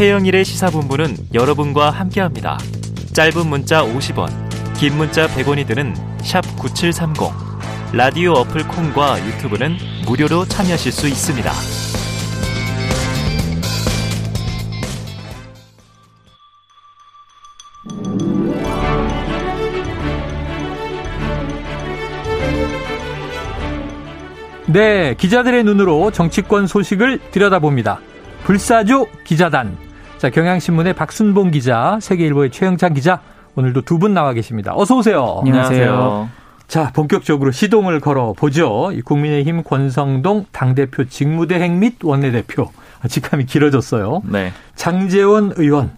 [0.00, 2.56] 최영일의 시사본부는 여러분과 함께합니다.
[3.12, 4.30] 짧은 문자 50원,
[4.78, 5.94] 긴 문자 100원이 드는
[6.56, 7.30] 9730.
[7.92, 9.76] 라디오 어플 콩과 유튜브는
[10.06, 11.52] 무료로 참여하실 수 있습니다.
[24.68, 28.00] 네, 기자들의 눈으로 정치권 소식을 들여다봅니다.
[28.44, 29.89] 불사조 기자단.
[30.20, 33.22] 자, 경향신문의 박순봉 기자, 세계일보의 최영찬 기자,
[33.56, 34.74] 오늘도 두 분 나와 계십니다.
[34.76, 35.38] 어서 오세요.
[35.40, 36.28] 안녕하세요.
[36.68, 38.90] 자, 본격적으로 시동을 걸어 보죠.
[39.04, 42.70] 국민의힘 권성동 당대표 직무대행 및 원내대표.
[43.08, 44.20] 직함이 길어졌어요.
[44.26, 44.52] 네.
[44.74, 45.92] 장재원 의원.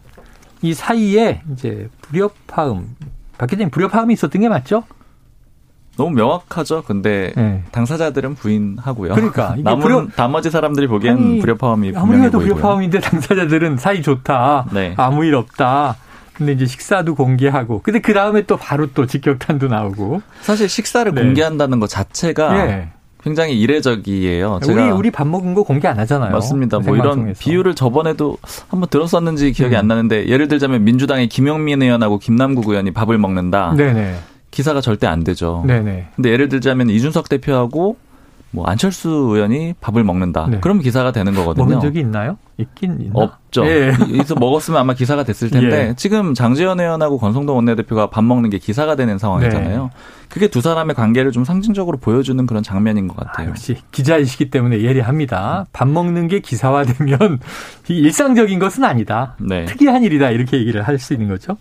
[0.62, 2.94] 이 사이에 이제 불협화음,
[3.38, 4.84] 박 기자님 불협화음이 있었던 게 맞죠?
[5.96, 6.84] 너무 명확하죠.
[6.86, 7.62] 근데 네.
[7.70, 9.14] 당사자들은 부인하고요.
[9.14, 10.16] 그러니까 남은 불협...
[10.16, 14.66] 나머지 사람들이 보기엔 아니, 불협화음이 아무리 해도 불협화음인데 당사자들은 사이 좋다.
[14.72, 14.94] 네.
[14.96, 15.96] 아무 일 없다.
[16.32, 17.82] 근데 이제 식사도 공개하고.
[17.82, 20.22] 근데 그 다음에 또 바로 또 직격탄도 나오고.
[20.40, 21.22] 사실 식사를 네.
[21.22, 22.88] 공개한다는 것 자체가 네.
[23.22, 24.60] 굉장히 이례적이에요.
[24.66, 26.32] 우리 우리 밥 먹은 거 공개 안 하잖아요.
[26.32, 26.80] 맞습니다.
[26.80, 28.36] 뭐 이런 비유를 저번에도
[28.68, 29.80] 한번 들었었는지 기억이 음.
[29.80, 33.74] 안 나는데 예를 들자면 민주당의 김영민 의원하고 김남국 의원이 밥을 먹는다.
[33.76, 34.16] 네네.
[34.52, 35.64] 기사가 절대 안 되죠.
[35.66, 36.10] 네네.
[36.14, 37.96] 근데 예를 들자면 이준석 대표하고
[38.52, 40.46] 뭐 안철수 의원이 밥을 먹는다.
[40.48, 40.60] 네.
[40.60, 41.64] 그럼 기사가 되는 거거든요.
[41.64, 42.36] 먹은 적이 있나요?
[42.58, 43.12] 있긴 있나?
[43.14, 43.66] 없죠.
[43.66, 43.92] 예.
[43.98, 45.94] 그래서 먹었으면 아마 기사가 됐을 텐데 예.
[45.96, 49.84] 지금 장재현 의원하고 권성동 원내대표가 밥 먹는 게 기사가 되는 상황이잖아요.
[49.84, 49.90] 네.
[50.28, 53.48] 그게 두 사람의 관계를 좀 상징적으로 보여주는 그런 장면인 것 같아요.
[53.48, 55.66] 아, 역시 기자이시기 때문에 예리합니다.
[55.72, 57.40] 밥 먹는 게 기사화되면
[57.88, 59.34] 일상적인 것은 아니다.
[59.38, 59.64] 네.
[59.66, 61.56] 특이한 일이다 이렇게 얘기를 할 수 있는 거죠.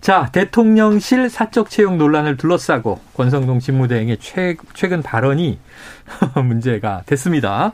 [0.00, 5.58] 자, 대통령실 사적 채용 논란을 둘러싸고 권성동 직무대행의 최, 최근 발언이
[6.44, 7.72] 문제가 됐습니다.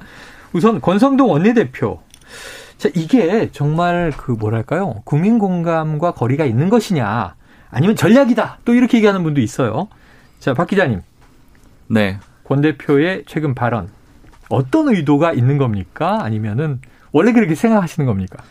[0.53, 2.01] 우선 권성동 원내대표.
[2.81, 5.03] 자, 이게 정말 그 뭐랄까요?
[5.05, 7.35] 국민 공감과 거리가 있는 것이냐?
[7.71, 8.61] 아니면 전략이다.
[8.65, 9.89] 또 이렇게 얘기하는 분도 있어요.
[10.39, 11.03] 자, 박 기자님.
[11.89, 12.19] 네.
[12.43, 13.91] 권 대표의 최근 발언.
[14.49, 16.21] 어떤 의도가 있는 겁니까?
[16.23, 16.81] 아니면은
[17.13, 18.43] 원래 그렇게 생각하시는 겁니까?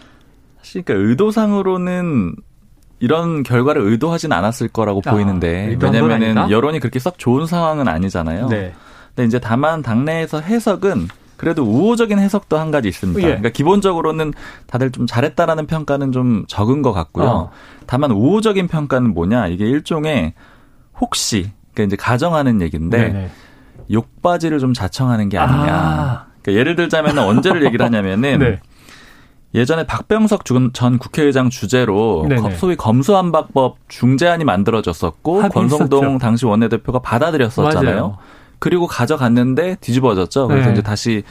[0.59, 2.35] 사실 그러니까 의도상으로는
[2.99, 8.47] 이런 결과를 의도하진 않았을 거라고 아, 보이는데 왜냐면은 여론이 그렇게 썩 좋은 상황은 아니잖아요.
[8.49, 8.73] 네.
[9.15, 11.07] 근데 이제 다만 당내에서 해석은
[11.39, 13.21] 그래도 우호적인 해석도 한 가지 있습니다.
[13.21, 13.25] 예.
[13.27, 14.33] 그러니까 기본적으로는
[14.67, 17.25] 다들 좀 잘했다라는 평가는 좀 적은 것 같고요.
[17.25, 17.51] 어.
[17.85, 20.33] 다만 우호적인 평가는 뭐냐 이게 일종의
[20.99, 23.29] 혹시 그러니까 이제 가정하는 얘기인데 네네.
[23.89, 25.73] 욕바지를 좀 자청하는 게 아니냐.
[25.73, 26.25] 아.
[26.41, 28.59] 그러니까 예를 들자면 언제를 얘기를 하냐면은 네.
[29.55, 32.57] 예전에 박병석 전 국회의장 주제로 네네.
[32.57, 37.95] 소위 검수안박법 중재안이 만들어졌었고 권성동 당시 원내대표가 받아들였었잖아요.
[37.95, 38.17] 맞아요.
[38.59, 40.47] 그리고 가져갔는데 뒤집어졌죠.
[40.47, 40.73] 그래서 네.
[40.73, 41.23] 이제 다시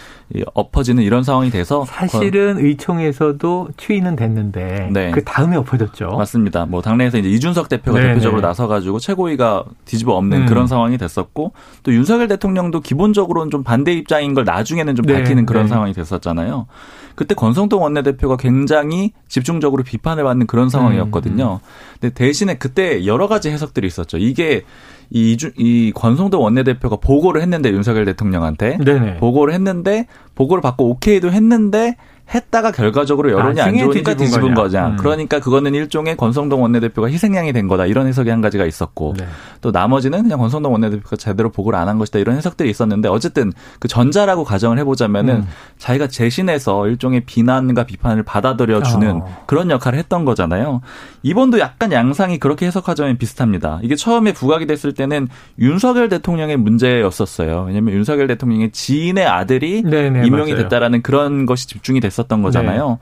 [0.55, 5.11] 엎어지는 이런 상황이 돼서 사실은 의총에서도 추인은 됐는데 네.
[5.11, 6.09] 그 다음에 엎어졌죠.
[6.17, 6.65] 맞습니다.
[6.65, 8.15] 뭐 당내에서 이제 이준석 대표가 네네.
[8.15, 10.47] 대표적으로 나서가지고 최고위가 뒤집어 엎는 음.
[10.47, 11.53] 그런 상황이 됐었고
[11.83, 15.44] 또 윤석열 대통령도 기본적으로는 좀 반대 입장인 걸 나중에는 좀 밝히는 네.
[15.44, 15.69] 그런 네.
[15.69, 16.67] 상황이 됐었잖아요.
[17.15, 21.44] 그때 권성동 원내대표가 굉장히 집중적으로 비판을 받는 그런 상황이었거든요.
[21.44, 21.99] 음, 음.
[22.00, 24.19] 근데 대신에 그때 여러 가지 해석들이 있었죠.
[24.19, 24.62] 이게
[25.10, 29.16] 이, 이 권성동 원내대표가 보고를 했는데 윤석열 대통령한테 네네.
[29.16, 31.96] 보고를 했는데 보고를 받고 오케이도 했는데
[32.33, 34.87] 했다가 결과적으로 여론이 안 좋으니까 뒤집은 거냐.
[34.89, 34.97] 음.
[34.97, 37.87] 그러니까 그거는 일종의 권성동 원내대표가 희생양이 된 거다.
[37.87, 39.27] 이런 해석이 한 가지가 있었고 네.
[39.62, 42.19] 또 나머지는 그냥 권성동 원내대표가 제대로 보고를 안 한 것이다.
[42.19, 45.49] 이런 해석들이 있었는데 어쨌든 그 전자라고 가정을 해보자면은 음.
[45.78, 49.43] 자기가 재신해서 일종의 비난과 비판을 받아들여 주는 어.
[49.47, 50.83] 그런 역할을 했던 거잖아요.
[51.22, 53.81] 이번도 약간 양상이 그렇게 해석하자면 비슷합니다.
[53.83, 55.28] 이게 처음에 부각이 됐을 때는
[55.59, 57.65] 윤석열 대통령의 문제였었어요.
[57.69, 60.65] 왜냐하면 윤석열 대통령의 지인의 아들이 네네, 임명이 맞아요.
[60.65, 62.18] 됐다라는 그런 것이 집중이 됐.
[62.19, 62.89] 있었던 거잖아요.
[62.91, 62.97] 네.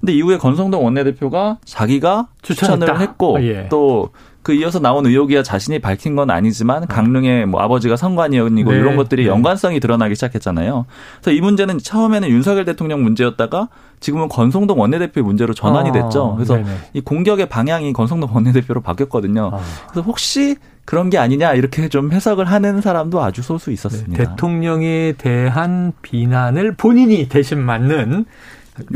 [0.00, 2.98] 근데 이후에 권성동 원내대표가 자기가 추천을 추천했다.
[3.00, 3.68] 했고 아, 예.
[3.68, 8.78] 또그 이어서 나온 의혹이야 자신이 밝힌 건 아니지만 강릉의 뭐 아버지가 선관위원이고 네.
[8.78, 9.28] 이런 것들이 네.
[9.28, 10.86] 연관성이 드러나기 시작했잖아요.
[11.20, 13.68] 그래서 이 문제는 처음에는 윤석열 대통령 문제였다가
[14.00, 16.34] 지금은 권성동 원내대표의 문제로 전환이 아, 됐죠.
[16.34, 16.70] 그래서 네네.
[16.94, 19.50] 이 공격의 방향이 권성동 원내대표로 바뀌었거든요.
[19.52, 19.60] 아.
[19.90, 20.56] 그래서 혹시
[20.86, 24.16] 그런 게 아니냐 이렇게 좀 해석을 하는 사람도 아주 소수 있었습니다.
[24.16, 28.24] 네, 대통령에 대한 비난을 본인이 대신 맞는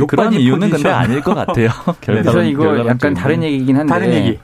[0.07, 0.83] 그런 이유는 포지션.
[0.83, 1.69] 근데 아닐 것 같아요.
[2.05, 3.93] 그래서 이거 약간 다른 얘기긴 한데.
[3.93, 4.39] 다른 얘기.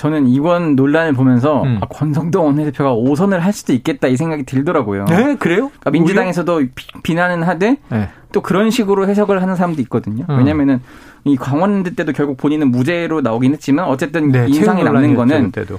[0.00, 1.78] 저는 이번 논란을 보면서 음.
[1.82, 5.04] 아, 권성동 원내대표가 오선을 할 수도 있겠다 이 생각이 들더라고요.
[5.04, 5.68] 네, 그래요?
[5.68, 6.62] 그러니까 민주당에서도
[7.02, 8.08] 비, 난은 하되 네.
[8.32, 10.24] 또 그런 식으로 해석을 하는 사람도 있거든요.
[10.30, 10.38] 음.
[10.38, 10.80] 왜냐면은
[11.24, 15.78] 이 강원대 때도 결국 본인은 무죄로 나오긴 했지만 어쨌든 네, 인상이 남는 거는 때도.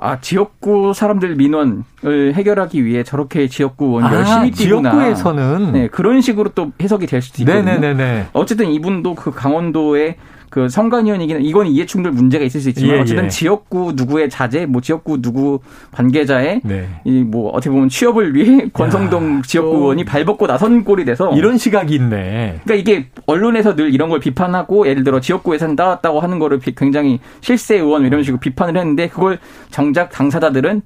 [0.00, 4.92] 아 지역구 사람들 민원을 해결하기 위해 저렇게 지역구 의원 아, 열심히 뛰구나.
[4.92, 7.78] 지역구에서는 네 그런 식으로 또 해석이 될 수도 있거든요.
[7.80, 8.28] 네네네.
[8.32, 10.16] 어쨌든 이분도 그 강원도의
[10.50, 13.28] 그 선관위원이기는 이건 이해충돌 문제가 있을 수 있지만 예, 어쨌든 예.
[13.28, 15.60] 지역구 누구의 자제, 뭐 지역구 누구
[15.92, 16.88] 관계자의 네.
[17.04, 21.94] 이뭐 어떻게 보면 취업을 위해 권성동 야, 지역구 의원이 발벗고 나선 꼴이 돼서 이런 시각이
[21.94, 22.60] 있네.
[22.64, 27.76] 그러니까 이게 언론에서 늘 이런 걸 비판하고 예를 들어 지역구에서는 따왔다고 하는 거를 굉장히 실세
[27.76, 29.38] 의원 이런 식으로 비판을 했는데 그걸
[29.70, 30.82] 정작 당사자들은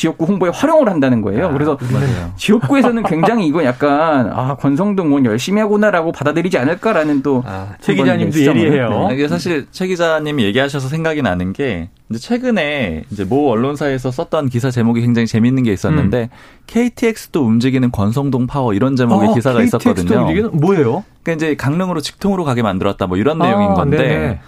[0.00, 1.48] 지역구 홍보에 활용을 한다는 거예요.
[1.48, 2.32] 아, 그래서 맞아요.
[2.36, 9.08] 지역구에서는 굉장히 이건 약간 아 권성동 의원 열심히 하구나라고 받아들이지 않을까라는 또최 아, 기자님도 예리해요.
[9.08, 9.14] 네.
[9.14, 14.70] 이게 사실 최 기자님이 얘기하셔서 생각이 나는 게 이제 최근에 이제 모 언론사에서 썼던 기사
[14.70, 16.36] 제목이 굉장히 재밌는 게 있었는데 음.
[16.66, 20.20] KTX도 움직이는 권성동 파워 이런 제목의 어, 기사가 KTX도 있었거든요.
[20.22, 21.04] 움직이는 뭐예요?
[21.22, 23.98] 그러니까 이제 강릉으로 직통으로 가게 만들었다 뭐 이런 아, 내용인 건데.
[23.98, 24.40] 네네.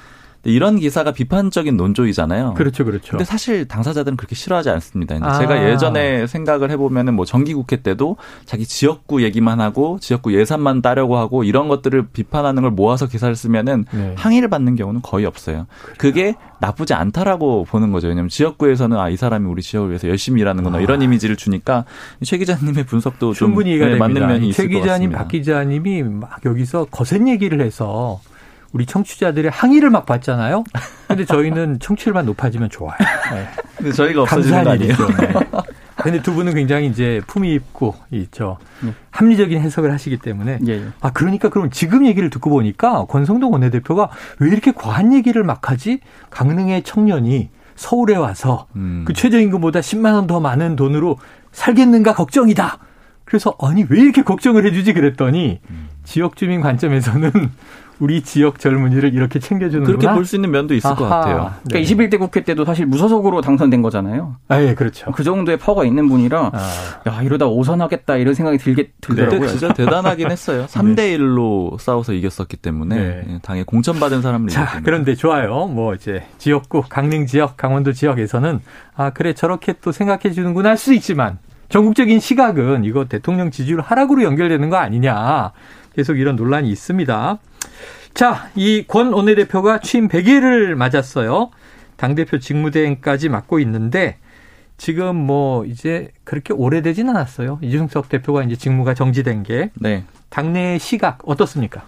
[0.45, 2.55] 이런 기사가 비판적인 논조이잖아요.
[2.55, 3.13] 그렇죠, 그렇죠.
[3.13, 5.17] 근데 사실 당사자들은 그렇게 싫어하지 않습니다.
[5.21, 5.39] 아.
[5.39, 11.45] 제가 예전에 생각을 해보면은 뭐 정기국회 때도 자기 지역구 얘기만 하고 지역구 예산만 따려고 하고
[11.45, 14.15] 이런 것들을 비판하는 걸 모아서 기사를 쓰면은 네.
[14.17, 15.67] 항의를 받는 경우는 거의 없어요.
[15.83, 15.97] 그래요.
[15.99, 18.09] 그게 나쁘지 않다라고 보는 거죠.
[18.09, 20.81] 왜냐하면 지역구에서는 아 이 사람이 우리 지역을 위해서 열심히 일하는구나 아.
[20.81, 21.85] 이런 이미지를 주니까
[22.25, 24.81] 최 기자님의 분석도 충분히 좀 네, 맞는 면이 있을 것 같습니다.
[24.81, 28.21] 최 기자님, 박 기자님이 막 여기서 거센 얘기를 해서
[28.73, 30.65] 우리 청취자들의 항의를 막 받잖아요.
[31.09, 32.97] 근데 저희는 청취율만 높아지면 좋아요.
[33.33, 33.47] 네.
[33.77, 34.95] 근데 저희가 없어지는 거 아니에요?
[34.97, 35.35] 네.
[35.97, 38.57] 근데 두 분은 굉장히 이제 품위 있고 있죠.
[38.83, 38.93] 네.
[39.11, 40.87] 합리적인 해석을 하시기 때문에 예, 예.
[41.01, 44.09] 아 그러니까 그럼 지금 얘기를 듣고 보니까 권성동 원내대표가
[44.41, 46.01] 왜 이렇게 과한 얘기를 막 하지?
[46.31, 49.05] 강릉의 청년이 서울에 와서 음.
[49.07, 51.19] 그 최저임금보다 10만 원 더 많은 돈으로
[51.53, 52.79] 살겠는가 걱정이다.
[53.25, 55.89] 그래서 아니 왜 이렇게 걱정을 해주지 그랬더니 음.
[56.05, 57.31] 지역 주민 관점에서는
[57.99, 60.97] 우리 지역 젊은이를 이렇게 챙겨주는 그렇게 볼 수 있는 면도 있을 아하.
[60.97, 61.53] 것 같아요.
[61.65, 64.37] 그러니까 21대 국회 때도 사실 무소속으로 당선된 거잖아요.
[64.49, 65.11] 아, 예, 그렇죠.
[65.13, 66.71] 그 정도의 파워가 있는 분이라 아.
[67.09, 69.41] 야 이러다 오선하겠다 이런 생각이 들게 들더라고요.
[69.41, 70.67] 그때 진짜 대단하긴 했어요.
[70.71, 73.25] 3대 1로 싸워서 이겼었기 때문에 네.
[73.29, 75.67] 예, 당에 공천받은 사람을 자, 그런데 좋아요.
[75.69, 78.61] 뭐 이제 지역구 강릉 지역, 강원도 지역에서는
[78.97, 84.23] 아 그래 저렇게 또 생각해 주는구나 할 수 있지만 전국적인 시각은 이거 대통령 지지율 하락으로
[84.25, 85.53] 연결되는 거 아니냐.
[85.95, 87.39] 계속 이런 논란이 있습니다.
[88.15, 91.51] 자, 이 권 원내대표가 취임 100일을 맞았어요.
[91.97, 94.19] 당대표 직무대행까지 맡고 있는데
[94.77, 97.59] 지금 뭐 이제 그렇게 오래되진 않았어요.
[97.63, 99.71] 이준석 대표가 이제 직무가 정지된 게.
[99.75, 100.05] 네.
[100.29, 101.83] 당내 시각 어떻습니까?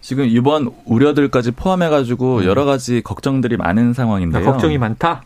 [0.00, 2.44] 지금 이번 우려들까지 포함해가지고 음.
[2.44, 4.44] 여러 가지 걱정들이 많은 상황인데요.
[4.44, 5.22] 걱정이 많다?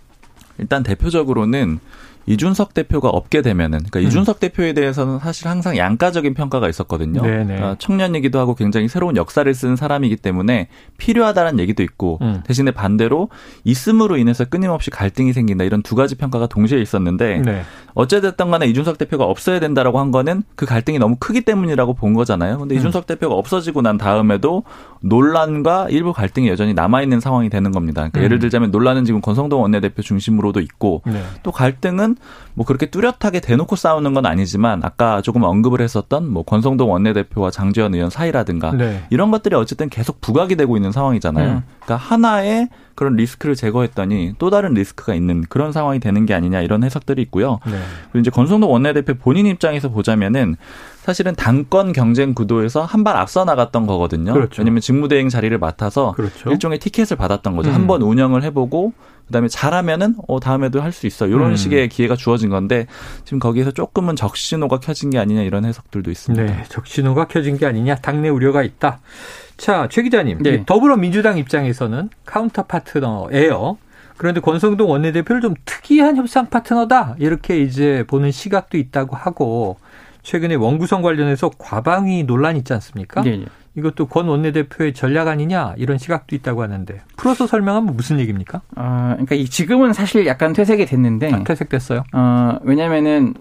[0.58, 1.78] 일단 대표적으로는
[2.26, 4.04] 이준석 대표가 없게 되면은 그러니까 음.
[4.06, 7.22] 이준석 대표에 대해서는 사실 항상 양가적인 평가가 있었거든요.
[7.22, 10.68] 그러니까 청년이기도 하고 굉장히 새로운 역사를 쓴 사람이기 때문에
[10.98, 12.42] 필요하다는 얘기도 있고 음.
[12.44, 13.28] 대신에 반대로
[13.64, 17.62] 있음으로 인해서 끊임없이 갈등이 생긴다 이런 두 가지 평가가 동시에 있었는데 네.
[17.94, 22.58] 어찌됐든 간에 이준석 대표가 없어야 된다라고 한 거는 그 갈등이 너무 크기 때문이라고 본 거잖아요.
[22.58, 22.78] 근데 음.
[22.78, 24.64] 이준석 대표가 없어지고 난 다음에도
[25.00, 28.00] 논란과 일부 갈등이 여전히 남아 있는 상황이 되는 겁니다.
[28.00, 28.24] 그러니까 음.
[28.24, 31.22] 예를 들자면 논란은 지금 권성동 원내대표 중심으로도 있고 네.
[31.42, 32.15] 또 갈등은
[32.54, 37.94] 뭐 그렇게 뚜렷하게 대놓고 싸우는 건 아니지만 아까 조금 언급을 했었던 뭐 권성동 원내대표와 장재현
[37.94, 39.04] 의원 사이라든가 네.
[39.10, 41.52] 이런 것들이 어쨌든 계속 부각이 되고 있는 상황이잖아요.
[41.52, 41.62] 음.
[41.80, 46.82] 그러니까 하나의 그런 리스크를 제거했더니 또 다른 리스크가 있는 그런 상황이 되는 게 아니냐 이런
[46.82, 47.60] 해석들이 있고요.
[47.66, 47.78] 네.
[48.10, 50.56] 그리고 이제 권성동 원내대표 본인 입장에서 보자면은
[51.06, 54.32] 사실은 당권 경쟁 구도에서 한 발 앞서 나갔던 거거든요.
[54.32, 54.60] 그렇죠.
[54.62, 56.50] 왜냐하면 직무대행 자리를 맡아서 그렇죠.
[56.50, 57.70] 일종의 티켓을 받았던 거죠.
[57.70, 57.74] 음.
[57.74, 58.92] 한번 운영을 해보고
[59.28, 61.56] 그다음에 잘하면은 어 다음에도 할 수 있어 이런 음.
[61.56, 62.86] 식의 기회가 주어진 건데
[63.24, 66.44] 지금 거기에서 조금은 적신호가 켜진 게 아니냐 이런 해석들도 있습니다.
[66.44, 68.98] 네, 적신호가 켜진 게 아니냐 당내 우려가 있다.
[69.56, 70.64] 자, 최 기자님, 네.
[70.66, 73.78] 더불어민주당 입장에서는 카운터 파트너예요.
[74.16, 79.76] 그런데 권성동 원내대표를 좀 특이한 협상 파트너다 이렇게 이제 보는 시각도 있다고 하고
[80.26, 83.22] 최근에 원구성 관련해서 과방위 논란 있지 않습니까?
[83.22, 83.36] 네.
[83.36, 83.44] 네.
[83.76, 88.60] 이것도 권 원내대표의 전략 아니냐 이런 시각도 있다고 하는데 풀어서 설명하면 무슨 얘기입니까?
[88.74, 92.02] 아, 그러니까 지금은 사실 약간 퇴색이 됐는데 아, 퇴색됐어요.
[92.12, 93.34] 어, 왜냐면은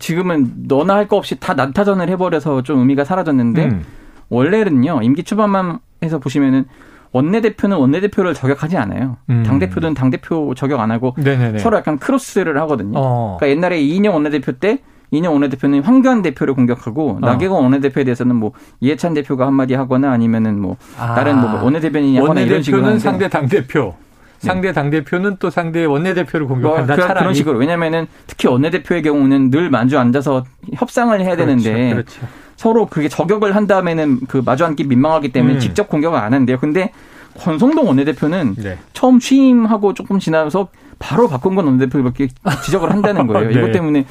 [0.00, 3.84] 지금은 너나 할 거 없이 다 난타전을 해버려서 좀 의미가 사라졌는데 음.
[4.28, 6.64] 원래는요 임기 초반만 해서 보시면은
[7.12, 9.18] 원내대표는 원내대표를 저격하지 않아요.
[9.30, 9.44] 음.
[9.44, 11.58] 당대표는 당대표 저격 안 하고 네네네.
[11.58, 12.98] 서로 약간 크로스를 하거든요.
[12.98, 13.36] 어.
[13.38, 14.80] 그러니까 옛날에 이인영 원내대표 때
[15.12, 17.26] 이인영 원내대표는 황교안 대표를 공격하고 어.
[17.26, 21.14] 나경원 원내대표에 대해서는 뭐 이해찬 대표가 한마디 하거나 아니면은 뭐 아.
[21.14, 23.94] 다른 뭐 원내대변인이 하거나 이런 식으로 원내대표는 상대 당 대표.
[24.40, 24.46] 네.
[24.48, 26.96] 상대 당 대표는 또 상대 원내 대표를 공격한다.
[26.96, 27.58] 뭐, 그런 식으로.
[27.58, 32.26] 왜냐면은 특히 원내 대표의 경우는 늘 만주 앉아서 협상을 해야 그렇죠, 되는데 그렇죠.
[32.56, 35.60] 서로 그게 저격을 한 다음에는 그 마주 앉기 민망하기 때문에 음.
[35.60, 36.58] 직접 공격을 안 하는데요.
[36.58, 36.90] 근데
[37.38, 38.78] 권성동 원내대표는 네.
[38.94, 42.28] 처음 취임하고 조금 지나서 바로 박홍근 원내대표밖에
[42.64, 43.48] 지적을 한다는 거예요.
[43.48, 43.58] 네.
[43.58, 44.06] 이것 때문에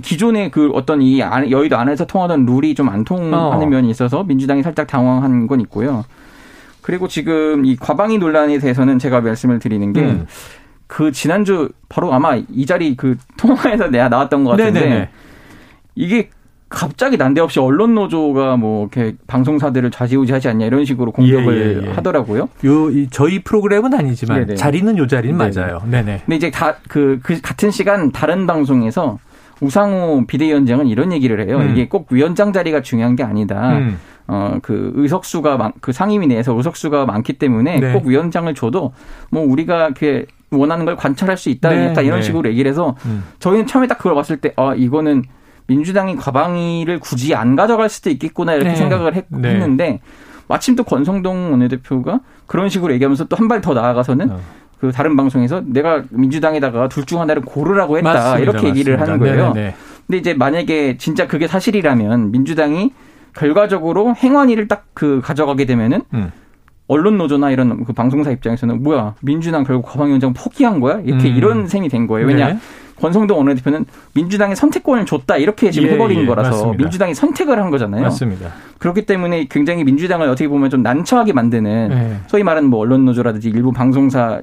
[0.00, 3.66] 기존의 그 어떤 이 여의도 안에서 통하던 룰이 좀 안 통하는 어.
[3.66, 6.04] 면이 있어서 민주당이 살짝 당황한 건 있고요.
[6.82, 10.26] 그리고 지금 이 과방위 논란에 대해서는 제가 말씀을 드리는 게 음.
[10.86, 15.08] 그 지난주 바로 아마 이 자리 그 통화에서 내가 나왔던 것 같은데 네네네.
[15.94, 16.30] 이게
[16.68, 21.92] 갑자기 난데없이 언론 노조가 뭐 이렇게 방송사들을 좌지우지하지 않냐 이런 식으로 공격을 예, 예, 예.
[21.94, 22.48] 하더라고요.
[22.64, 24.54] 요 저희 프로그램은 아니지만 네네.
[24.54, 25.50] 자리는 요 자리는 네네.
[25.60, 25.82] 맞아요.
[25.90, 26.22] 네네.
[26.24, 29.18] 근데 이제 다 그 그 같은 시간 다른 방송에서
[29.60, 31.58] 우상호 비대위원장은 이런 얘기를 해요.
[31.58, 31.70] 음.
[31.70, 33.78] 이게 꼭 위원장 자리가 중요한 게 아니다.
[33.78, 33.98] 음.
[34.26, 37.92] 어, 그 의석수가 많, 그 상임위 내에서 의석수가 많기 때문에 네.
[37.92, 38.92] 꼭 위원장을 줘도
[39.30, 41.68] 뭐 우리가 그 원하는 걸 관찰할 수 있다.
[41.70, 41.94] 네.
[42.02, 42.22] 이런 네.
[42.22, 43.24] 식으로 얘기를 해서 음.
[43.38, 45.24] 저희는 처음에 딱 그걸 봤을 때 아, 이거는
[45.66, 48.76] 민주당이 과방위를 굳이 안 가져갈 수도 있겠구나 이렇게 네.
[48.76, 49.54] 생각을 했, 네.
[49.54, 50.00] 는데
[50.48, 54.40] 마침 또 권성동 원내대표가 그런 식으로 얘기하면서 또 한 발 더 나아가서는 어.
[54.80, 58.38] 그 다른 방송에서 내가 민주당에다가 둘 중 하나를 고르라고 했다 맞습니다.
[58.38, 59.12] 이렇게 얘기를 맞습니다.
[59.30, 59.52] 하는 거예요.
[59.52, 59.74] 네네.
[60.06, 62.92] 근데 이제 만약에 진짜 그게 사실이라면 민주당이
[63.34, 66.30] 결과적으로 행안위를 딱 그 가져가게 되면은 음.
[66.86, 71.36] 언론 노조나 이런 그 방송사 입장에서는 뭐야 민주당 결국 과방위원장 포기한 거야 이렇게 음.
[71.36, 72.26] 이런 셈이 된 거예요.
[72.26, 72.58] 왜냐 네.
[73.00, 76.82] 권성동 원내대표는 민주당의 선택권을 줬다 이렇게 지금 예, 해버린 예, 거라서 맞습니다.
[76.82, 78.02] 민주당이 선택을 한 거잖아요.
[78.02, 78.50] 맞습니다.
[78.78, 82.16] 그렇기 때문에 굉장히 민주당을 어떻게 보면 좀 난처하게 만드는 예.
[82.26, 84.42] 소위 말하는 뭐 언론 노조라든지 일부 방송사는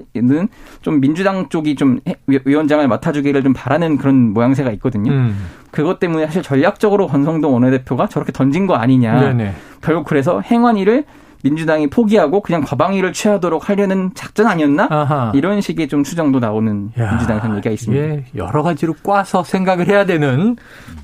[0.82, 5.12] 좀 민주당 쪽이 좀 위원장을 맡아주기를 좀 바라는 그런 모양새가 있거든요.
[5.12, 5.38] 음.
[5.72, 9.20] 그것 때문에 사실 전략적으로 권성동 원내대표가 저렇게 던진 거 아니냐.
[9.20, 9.54] 네네.
[9.82, 11.06] 결국 그래서 행안위를
[11.44, 14.88] 민주당이 포기하고 그냥 과방위를 취하도록 하려는 작전 아니었나?
[14.90, 15.32] 아하.
[15.36, 18.04] 이런 식의 좀 추정도 나오는 야, 민주당 얘기가 있습니다.
[18.04, 20.56] 예, 여러 가지로 꽈서 생각을 해야 되는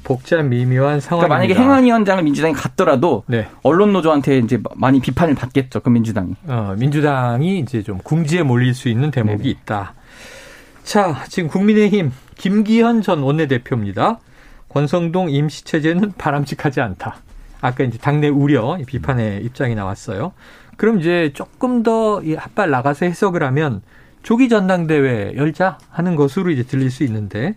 [0.03, 1.05] 복잡 미묘한 상황입니다.
[1.09, 3.47] 그러니까 만약에 행안위원장을 민주당이 갔더라도 네.
[3.61, 5.81] 언론 노조한테 이제 많이 비판을 받겠죠.
[5.81, 6.35] 그 민주당이.
[6.47, 9.49] 어, 민주당이 이제 좀 궁지에 몰릴 수 있는 대목이 네네.
[9.49, 9.93] 있다.
[10.83, 14.19] 자, 지금 국민의힘 김기현 전 원내대표입니다.
[14.69, 17.17] 권성동 임시체제는 바람직하지 않다.
[17.63, 20.33] 아까 이제 당내 우려 비판의 입장이 나왔어요.
[20.75, 23.81] 그럼 이제 조금 더 핫발 나가서 해석을 하면
[24.21, 27.55] 조기 전당대회 열자 하는 것으로 이제 들릴 수 있는데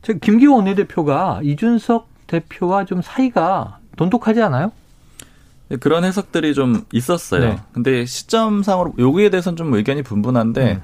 [0.00, 4.72] 저 김기호 원내대표가 이준석 대표와 좀 사이가 돈독하지 않아요?
[5.68, 7.40] 네, 그런 해석들이 좀 있었어요.
[7.40, 7.58] 네.
[7.72, 10.82] 근데 시점상으로 여기에 대해서는 좀 의견이 분분한데 음.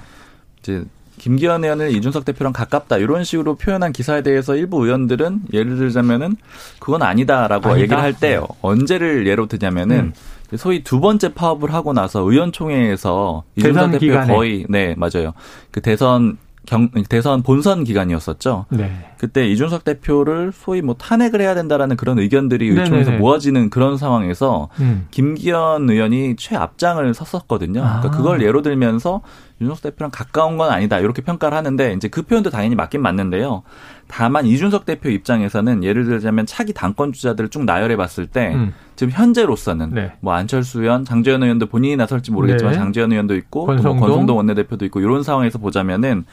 [0.58, 0.84] 이제
[1.18, 6.36] 김기현 의원을 이준석 대표랑 가깝다 이런 식으로 표현한 기사에 대해서 일부 의원들은 예를 들자면은
[6.80, 7.82] 그건 아니다라고 아니다?
[7.82, 10.12] 얘기를 할 때 언제를 예로 드냐면은 음.
[10.56, 14.34] 소위 두 번째 파업을 하고 나서 의원총회에서 이준석 대표 기간에.
[14.34, 15.34] 거의 네 맞아요
[15.70, 18.66] 그 대선 경, 대선 본선 기간이었었죠.
[18.70, 19.12] 네.
[19.18, 25.06] 그때 이준석 대표를 소위 뭐 탄핵을 해야 된다라는 그런 의견들이 의총에서 모아지는 그런 상황에서 음.
[25.10, 27.80] 김기현 의원이 최앞장을 섰었거든요.
[27.80, 28.00] 그러니까 아.
[28.00, 29.22] 그러니까 그걸 예로 들면서
[29.60, 33.64] 윤석열 대표랑 가까운 건 아니다 이렇게 평가를 하는데 이제 그 표현도 당연히 맞긴 맞는데요.
[34.06, 38.72] 다만 이준석 대표 입장에서는 예를 들자면 차기 당권 주자들을 쭉 나열해 봤을 때 음.
[38.94, 40.12] 지금 현재로서는 네.
[40.20, 42.78] 뭐 안철수 의원, 장재현 의원도 본인이 나설지 모르겠지만 네.
[42.78, 43.96] 장재현 의원도 있고 권성동.
[43.96, 46.24] 뭐 권성동 원내대표도 있고 이런 상황에서 보자면은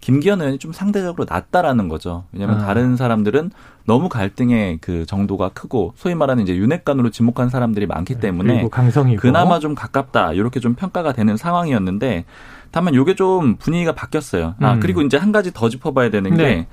[0.00, 2.24] 김기현 의원이 좀 상대적으로 낫다라는 거죠.
[2.32, 2.66] 왜냐하면 아.
[2.66, 3.50] 다른 사람들은
[3.84, 9.20] 너무 갈등의 그 정도가 크고 소위 말하는 이제 윤핵관으로 지목한 사람들이 많기 네, 때문에 강성이고.
[9.20, 12.24] 그나마 좀 가깝다 이렇게 좀 평가가 되는 상황이었는데
[12.70, 14.54] 다만 요게 좀 분위기가 바뀌었어요.
[14.60, 14.80] 아 음.
[14.80, 16.66] 그리고 이제 한 가지 더 짚어봐야 되는 네.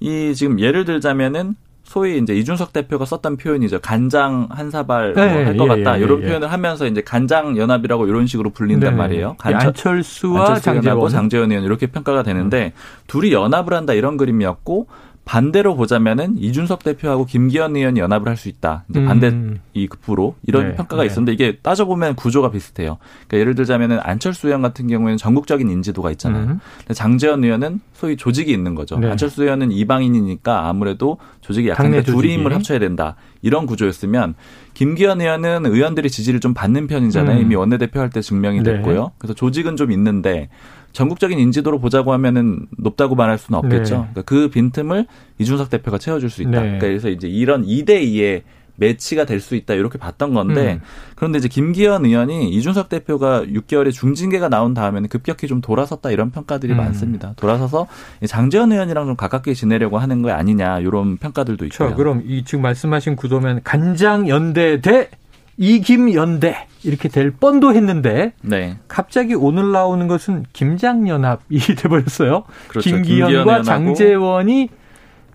[0.00, 1.54] 게이 지금 예를 들자면은
[1.90, 3.80] 소위 이제 이준석 대표가 썼던 표현이죠.
[3.80, 5.98] 간장 한 사발 뭐 네, 할것 예, 같다.
[5.98, 8.96] 예, 이런 예, 표현을 하면서 이제 간장 연합이라고 이런 식으로 불린단 네.
[8.96, 9.34] 말이에요.
[9.38, 11.10] 간철, 안철수와 장재원.
[11.10, 12.80] 장재원 의원 이렇게 평가가 되는데 음.
[13.08, 14.86] 둘이 연합을 한다 이런 그림이었고
[15.24, 18.84] 반대로 보자면은 이준석 대표하고 김기현 의원이 연합을 할 수 있다.
[18.88, 19.60] 이제 반대 음.
[19.74, 21.06] 이 급부로 이런 네, 평가가 네.
[21.06, 22.96] 있었는데 이게 따져보면 구조가 비슷해요.
[23.28, 26.44] 그러니까 예를 들자면은 안철수 의원 같은 경우에는 전국적인 인지도가 있잖아요.
[26.44, 26.60] 음.
[26.92, 28.98] 장재현 의원은 소위 조직이 있는 거죠.
[28.98, 29.10] 네.
[29.10, 33.16] 안철수 의원은 이방인이니까 아무래도 조직이 약한데 둘이 힘을 합쳐야 된다.
[33.42, 34.34] 이런 구조였으면
[34.74, 37.36] 김기현 의원은 의원들이 지지를 좀 받는 편이잖아요.
[37.36, 37.42] 음.
[37.42, 38.72] 이미 원내대표 할 때 증명이 네.
[38.72, 39.12] 됐고요.
[39.18, 40.48] 그래서 조직은 좀 있는데
[40.92, 43.94] 전국적인 인지도로 보자고 하면은 높다고 말할 수는 없겠죠.
[43.94, 44.00] 네.
[44.12, 45.06] 그러니까 그 빈틈을
[45.38, 46.50] 이준석 대표가 채워줄 수 있다.
[46.50, 46.56] 네.
[46.58, 48.42] 그러니까 그래서 이제 이런 2대 2의
[48.76, 50.80] 매치가 될 수 있다 이렇게 봤던 건데 음.
[51.14, 56.72] 그런데 이제 김기현 의원이 이준석 대표가 6개월에 중징계가 나온 다음에는 급격히 좀 돌아섰다 이런 평가들이
[56.72, 56.78] 음.
[56.78, 57.34] 많습니다.
[57.36, 57.86] 돌아서서
[58.26, 61.90] 장재현 의원이랑 좀 가깝게 지내려고 하는 거 아니냐 이런 평가들도 있고요.
[61.90, 65.10] 자, 그럼 이 지금 말씀하신 구도면 간장 연대 대
[65.60, 68.78] 이김 연대 이렇게 될 뻔도 했는데 네.
[68.88, 72.44] 갑자기 오늘 나오는 것은 김장연합이 돼버렸어요.
[72.68, 72.88] 그렇죠.
[72.90, 74.70] 김기현과 장재원이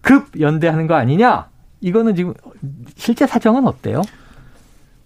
[0.01, 1.47] 급 연대하는 거 아니냐?
[1.79, 2.33] 이거는 지금
[2.95, 4.01] 실제 사정은 어때요?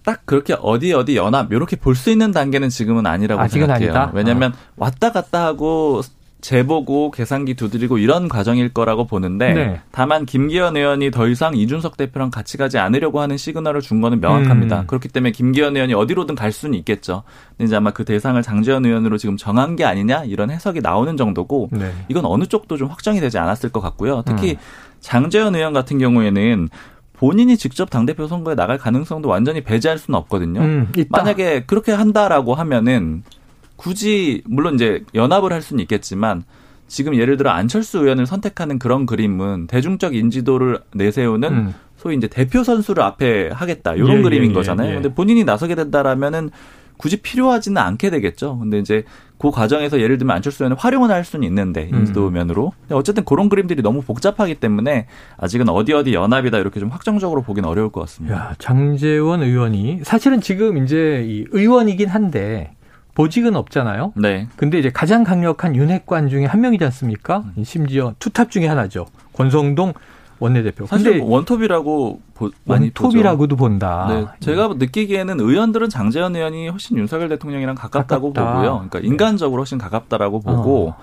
[0.05, 3.89] 딱 그렇게 어디 어디 연합 이렇게 볼 수 있는 단계는 지금은 아니라고 아직은 생각해요.
[3.93, 4.11] 아니다?
[4.13, 4.57] 왜냐하면 아.
[4.77, 6.01] 왔다 갔다 하고
[6.41, 9.81] 재보고 계산기 두드리고 이런 과정일 거라고 보는데 네.
[9.91, 14.81] 다만 김기현 의원이 더 이상 이준석 대표랑 같이 가지 않으려고 하는 시그널을 준 거는 명확합니다.
[14.81, 14.87] 음.
[14.87, 17.23] 그렇기 때문에 김기현 의원이 어디로든 갈 수는 있겠죠.
[17.49, 21.69] 근데 이제 아마 그 대상을 장재현 의원으로 지금 정한 게 아니냐 이런 해석이 나오는 정도고
[21.71, 21.91] 네.
[22.07, 24.23] 이건 어느 쪽도 좀 확정이 되지 않았을 것 같고요.
[24.25, 24.57] 특히 음.
[25.01, 26.69] 장재현 의원 같은 경우에는
[27.13, 30.61] 본인이 직접 당대표 선거에 나갈 가능성도 완전히 배제할 수는 없거든요.
[30.61, 33.23] 음, 만약에 그렇게 한다라고 하면은
[33.79, 36.43] 굳이 물론 이제 연합을 할 수는 있겠지만
[36.89, 41.73] 지금 예를 들어 안철수 의원을 선택하는 그런 그림은 대중적 인지도를 내세우는 음.
[41.95, 44.89] 소위 이제 대표 선수를 앞에 하겠다 이런 예, 그림인 예, 거잖아요.
[44.89, 46.49] 예, 근데 본인이 나서게 된다라면은
[46.97, 48.59] 굳이 필요하지는 않게 되겠죠.
[48.59, 49.05] 근데 이제
[49.37, 51.99] 그 과정에서 예를 들면 안철수 의원을 활용은 할 수는 있는데 음.
[51.99, 55.07] 인지도 면으로 어쨌든 그런 그림들이 너무 복잡하기 때문에
[55.37, 58.35] 아직은 어디 어디 연합이다 이렇게 좀 확정적으로 보기는 어려울 것 같습니다.
[58.35, 62.73] 야, 장재원 의원이 사실은 지금 이제 이 의원이긴 한데
[63.19, 64.13] 보직은 없잖아요.
[64.15, 64.47] 네.
[64.55, 67.43] 근데 이제 가장 강력한 윤핵관 중에 한 명이지 않습니까?
[67.57, 67.65] 음.
[67.65, 69.07] 심지어 투탑 중에 하나죠.
[69.33, 69.91] 권성동
[70.39, 70.85] 원내대표.
[70.85, 74.07] 사실 근데 원톱이라고 보, 원톱이라고도 본다.
[74.09, 74.25] 네.
[74.39, 78.53] 제가 느끼기에는 의원들은 장재현 의원이 훨씬 윤석열 대통령이랑 가깝다고 가깝다.
[78.53, 78.71] 보고요.
[78.75, 79.07] 그러니까 네.
[79.07, 80.97] 인간적으로 훨씬 가깝다라고 보고 어.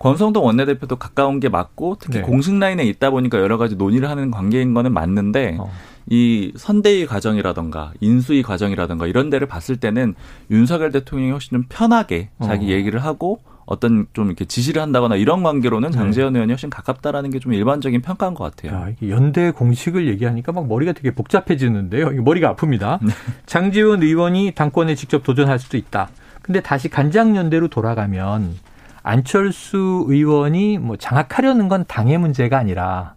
[0.00, 2.22] 권성동 원내대표도 가까운 게 맞고 특히 네.
[2.22, 5.70] 공식 라인에 있다 보니까 여러 가지 논의를 하는 관계인 거는 맞는데 어.
[6.08, 10.14] 이 선대위 과정이라던가 인수위 과정이라던가 이런 데를 봤을 때는
[10.50, 12.68] 윤석열 대통령이 훨씬 좀 편하게 자기 어.
[12.70, 15.96] 얘기를 하고 어떤 좀 이렇게 지시를 한다거나 이런 관계로는 네.
[15.96, 18.80] 장재현 의원이 훨씬 가깝다라는 게 좀 일반적인 평가인 것 같아요.
[18.80, 22.10] 야, 연대 공식을 얘기하니까 막 머리가 되게 복잡해지는데요.
[22.22, 22.98] 머리가 아픕니다.
[23.06, 23.12] 네.
[23.46, 26.08] 장재원 의원이 당권에 직접 도전할 수도 있다.
[26.42, 28.54] 근데 다시 간장연대로 돌아가면
[29.02, 33.14] 안철수 의원이 뭐 장악하려는 건 당의 문제가 아니라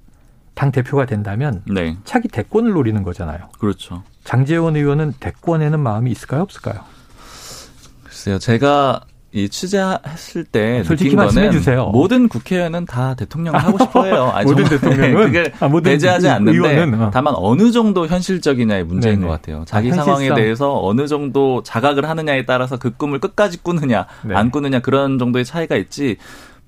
[0.55, 1.97] 당 대표가 된다면 네.
[2.05, 3.49] 차기 대권을 노리는 거잖아요.
[3.59, 4.03] 그렇죠.
[4.23, 6.79] 장재원 의원은 대권에는 마음이 있을까요, 없을까요?
[8.03, 9.01] 글쎄요, 제가
[9.35, 11.87] 이 취재했을 때 솔직히 말씀해 주세요.
[11.87, 14.31] 모든 국회의원은 다 대통령을 하고 싶어해요.
[14.45, 17.11] 모든 대통령은 그게 아, 모든 배제하지 않는데 어.
[17.13, 19.27] 다만 어느 정도 현실적이냐의 문제인 네네.
[19.27, 19.63] 것 같아요.
[19.67, 24.35] 자기 아, 상황에 대해서 어느 정도 자각을 하느냐에 따라서 그 꿈을 끝까지 꾸느냐 네.
[24.35, 26.15] 안 꾸느냐 그런 정도의 차이가 있지.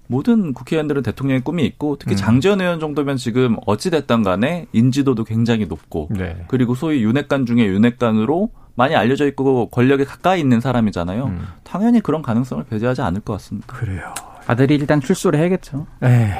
[0.07, 2.17] 모든 국회의원들은 대통령의 꿈이 있고 특히 음.
[2.17, 6.45] 장재현 의원 정도면 지금 어찌 됐던 간에 인지도도 굉장히 높고 네.
[6.47, 11.25] 그리고 소위 윤핵관 중에 윤핵관으로 많이 알려져 있고 권력에 가까이 있는 사람이잖아요.
[11.25, 11.47] 음.
[11.63, 13.67] 당연히 그런 가능성을 배제하지 않을 것 같습니다.
[13.67, 14.13] 그래요.
[14.45, 15.87] 아들이 일단 출소를 해야겠죠.
[15.99, 16.31] 네.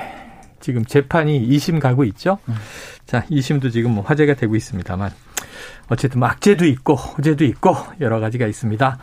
[0.60, 2.39] 지금 재판이 2심 가고 있죠.
[2.47, 2.56] 음.
[3.06, 5.12] 자, 2심도 지금 뭐 화제가 되고 있습니다만
[5.89, 8.97] 어쨌든 악재도 있고 호재도 있고 여러 가지가 있습니다.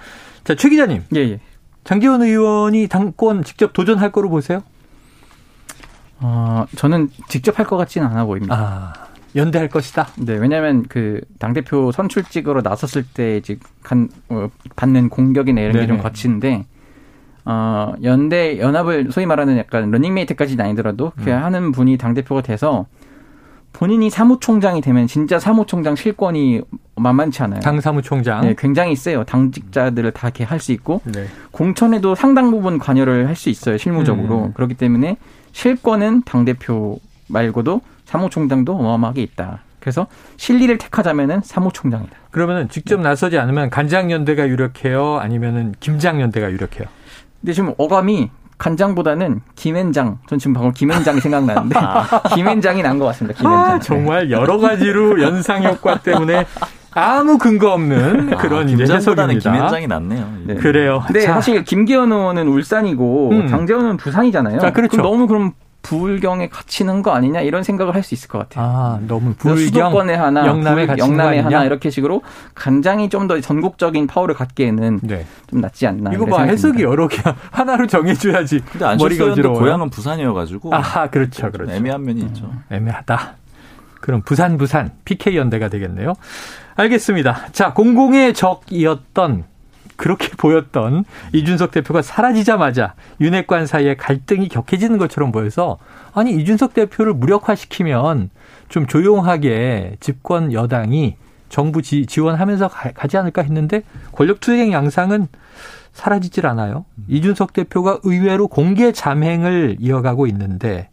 [0.45, 1.03] 자, 최 기자님.
[1.17, 1.41] 예, 예.
[1.85, 4.63] 장기원 의원이 당권 직접 도전할 거로 보세요?
[6.21, 8.55] 어, 저는 직접 할 것 같지는 않아 보입니다.
[8.55, 8.93] 아,
[9.37, 10.09] 연대할 것이다.
[10.19, 15.87] 네, 왜냐하면 그 당 대표 선출직으로 나섰을 때 이제 간, 어, 받는 공격이나 이런 게
[15.87, 16.65] 좀 거친데,
[17.45, 21.43] 어, 연대 연합을 소위 말하는 약간 러닝메이트까지는 아니더라도 그 음.
[21.43, 22.87] 하는 분이 당 대표가 돼서
[23.75, 26.63] 본인이 사무총장이 되면 진짜 사무총장 실권이
[26.97, 27.61] 만만치 않아요.
[27.61, 28.43] 당 사무총장.
[28.43, 29.25] 네, 굉장히 세요.
[29.25, 31.27] 당직자들을 다 이렇게 할 수 있고 네.
[31.51, 33.77] 공천에도 상당 부분 관여를 할 수 있어요.
[33.79, 34.47] 실무적으로.
[34.47, 34.53] 음.
[34.55, 35.17] 그렇기 때문에
[35.53, 39.61] 실권은 당 대표 말고도 사무총장도 어마어마하게 있다.
[39.81, 42.13] 그래서 실리를 택하자면은 사무총장이다.
[42.31, 46.87] 그러면은 직접 나서지 않으면 간장연대가 유력해요, 아니면은 김장연대가 유력해요?
[47.41, 50.19] 근데 지금 어감이 간장보다는 김앤장.
[50.29, 52.23] 전 지금 방금 김앤장이 생각나는데 아.
[52.35, 53.39] 김앤장이 난 것 같습니다.
[53.39, 53.71] 김앤장.
[53.73, 56.47] 아, 정말 여러 가지로 연상 효과 때문에
[56.95, 59.39] 아무 근거 없는 아, 그런 아, 이제 해석입니다.
[59.51, 60.29] 김현장이 낫네요.
[60.45, 60.55] 네.
[60.55, 61.03] 그래요.
[61.07, 61.35] 근데 자.
[61.35, 63.49] 사실 김기현 의원은 울산이고 음.
[63.49, 64.61] 장재원 의원은 부산이잖아요.
[64.61, 64.97] 자, 그렇죠.
[64.99, 65.53] 그럼 너무 그럼
[65.83, 68.65] 부울경에 갇히는 거 아니냐 이런 생각을 할 수 있을 것 같아요.
[68.67, 72.23] 아, 너무 부울경, 수도권에 하나, 영남에, 부울, 영남에 하나 이렇게 식으로
[72.55, 75.27] 간장이 좀 더 전국적인 파워를 갖기에는 네.
[75.47, 76.11] 좀 낫지 않나.
[76.15, 77.19] 이거 봐 해석이 여러 개
[77.53, 78.61] 하나로 정해줘야지.
[78.73, 80.75] 근데 안철수 의원도 고향은 부산이어가지고.
[80.75, 81.73] 아, 그렇죠, 그렇죠.
[81.73, 82.51] 애매한 면이 음, 있죠.
[82.71, 83.35] 애매하다.
[84.05, 86.13] 그럼 부산 부산 PK 연대가 되겠네요.
[86.77, 87.47] 알겠습니다.
[87.53, 89.45] 자, 공공의 적이었던
[89.97, 95.79] 그렇게 보였던 이준석 대표가 사라지자마자 윤핵관 사이에 갈등이 격해지는 것처럼 보여서
[96.13, 98.29] 아니 이준석 대표를 무력화시키면
[98.69, 101.17] 좀 조용하게 집권 여당이
[101.49, 105.29] 정부 지, 지원하면서 가, 지 않을까 했는데 권력투쟁 양상은
[105.95, 106.85] 사라지질 않아요.
[107.09, 110.91] 이준석 대표가 의외로 공개 잠행을 이어가고 있는데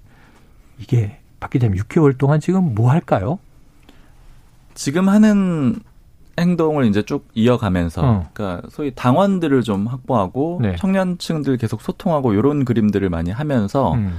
[0.79, 3.39] 이게 박 기자님 6개월 동안 지금 뭐 할까요?
[4.73, 5.75] 지금 하는
[6.39, 8.29] 행동을 이제 쭉 이어가면서 어.
[8.31, 10.75] 그러니까 소위 당원들을 좀 확보하고 네.
[10.77, 14.13] 청년층들 계속 소통하고 이런 그림들을 많이 하면서 음.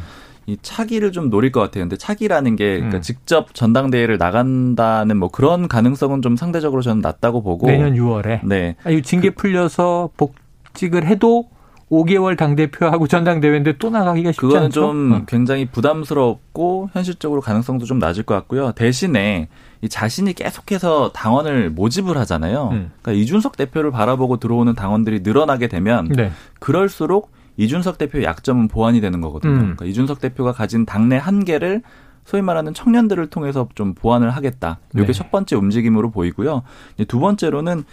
[0.46, 1.84] 이 차기를 좀 노릴 것 같아요.
[1.84, 3.02] 근데 차기라는 게 그러니까 음.
[3.02, 8.74] 직접 전당대회를 나간다는 뭐 그런 가능성은 좀 상대적으로 저는 낮다고 보고 내년 6월에 네.
[8.84, 11.48] 아, 이 징계 풀려서 복직을 해도
[11.92, 14.80] 5개월 당대표하고 전당대회인데 또 나가기가 쉽지 그거는 않죠?
[14.80, 15.22] 좀 어.
[15.26, 18.72] 굉장히 부담스럽고 현실적으로 가능성도 좀 낮을 것 같고요.
[18.72, 19.48] 대신에
[19.82, 22.70] 이 자신이 계속해서 당원을 모집을 하잖아요.
[22.72, 22.90] 음.
[23.02, 26.32] 그러니까 이준석 대표를 바라보고 들어오는 당원들이 늘어나게 되면 네.
[26.60, 29.52] 그럴수록 이준석 대표의 약점은 보완이 되는 거거든요.
[29.52, 29.58] 음.
[29.60, 31.82] 그러니까 이준석 대표가 가진 당내 한계를
[32.24, 34.78] 소위 말하는 청년들을 통해서 좀 보완을 하겠다.
[34.94, 35.12] 이게 네.
[35.12, 36.62] 첫 번째 움직임으로 보이고요.
[37.08, 37.84] 두 번째로는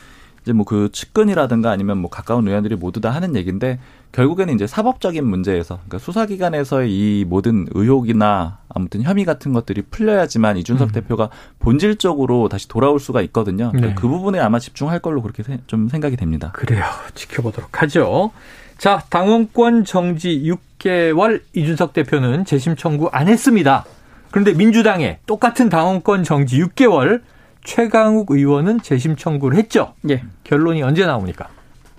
[0.50, 3.80] 이제 뭐 그 측근이라든가 아니면 뭐 가까운 의원들이 모두 다 하는 얘기인데
[4.12, 10.90] 결국에는 이제 사법적인 문제에서 그러니까 수사기관에서의 이 모든 의혹이나 아무튼 혐의 같은 것들이 풀려야지만 이준석
[10.90, 10.92] 음.
[10.92, 13.72] 대표가 본질적으로 다시 돌아올 수가 있거든요.
[13.72, 13.96] 그러니까 네.
[13.96, 16.52] 그 부분에 아마 집중할 걸로 그렇게 좀 생각이 됩니다.
[16.54, 16.84] 그래요.
[17.14, 18.32] 지켜보도록 하죠.
[18.78, 23.86] 자, 당원권 정지 6개월 이준석 대표는 재심 청구 안 했습니다.
[24.32, 27.22] 그런데 민주당에 똑같은 당원권 정지 6개월
[27.64, 29.94] 최강욱 의원은 재심 청구를 했죠.
[30.10, 30.24] 예.
[30.44, 31.48] 결론이 언제 나옵니까?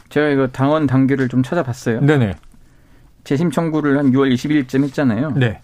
[0.09, 2.01] 제가 이거 당원 당규를 좀 찾아봤어요.
[2.01, 2.35] 네네.
[3.25, 5.33] 재심 청구를 한 6월 20일쯤 했잖아요.
[5.37, 5.61] 네.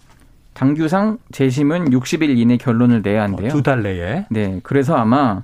[0.53, 3.49] 당규상 재심은 60일 이내 결론을 내야 한대요.
[3.49, 4.25] 두달 내에.
[4.29, 4.59] 네.
[4.63, 5.43] 그래서 아마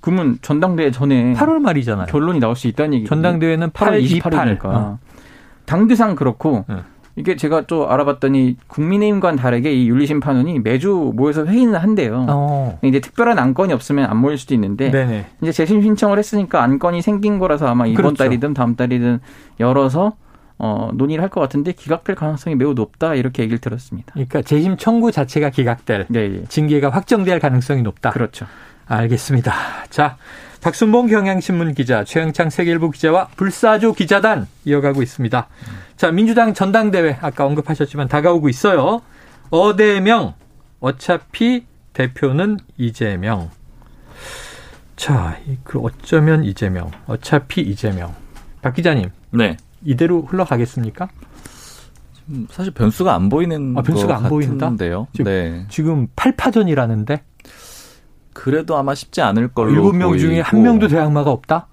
[0.00, 2.06] 그러면 전당대회 전에 8월 말이잖아요.
[2.06, 3.06] 결론이 나올 수 있다는 얘기.
[3.06, 4.64] 전당대회는 8월 28일이니까.
[4.66, 4.98] 어.
[5.64, 6.76] 당규상 그렇고 네.
[7.16, 12.26] 이게 제가 또 알아봤더니 국민의힘과는 다르게 이 윤리심판원이 매주 모여서 회의는 한대요.
[12.28, 12.78] 어.
[12.82, 15.26] 이제 특별한 안건이 없으면 안 모일 수도 있는데 네네.
[15.42, 18.16] 이제 재심 신청을 했으니까 안건이 생긴 거라서 아마 이번 그렇죠.
[18.24, 19.20] 달이든 다음 달이든
[19.60, 20.12] 열어서
[20.58, 24.12] 어, 논의를 할 것 같은데 기각될 가능성이 매우 높다 이렇게 얘기를 들었습니다.
[24.14, 26.44] 그러니까 재심 청구 자체가 기각될 네, 예.
[26.48, 28.10] 징계가 확정될 가능성이 높다.
[28.10, 28.46] 그렇죠.
[28.86, 29.52] 알겠습니다.
[29.90, 30.16] 자,
[30.66, 35.46] 박순봉 경향신문 기자, 최영창 세계일보 기자와 불사조 기자단 이어가고 있습니다.
[35.96, 39.00] 자, 민주당 전당대회 아까 언급하셨지만 다가오고 있어요.
[39.50, 40.34] 어대명
[40.80, 43.50] 어차피 대표는 이재명.
[44.96, 46.90] 자, 그 어쩌면 이재명.
[47.06, 48.12] 어차피 이재명.
[48.60, 49.10] 박 기자님.
[49.30, 49.56] 네.
[49.84, 51.08] 이대로 흘러가겠습니까?
[52.50, 55.06] 사실 변수가 안 보이는 아, 변수가 안 보이는데요.
[55.12, 55.64] 지금, 네.
[55.68, 57.20] 지금 8파전이라는데
[58.36, 61.68] 그래도 아마 쉽지 않을 걸로 7명 중에 한 명도 대항마가 없다?